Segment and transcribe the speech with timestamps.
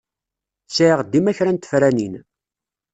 [0.75, 2.15] Sɛiɣ dima kra n tefranin.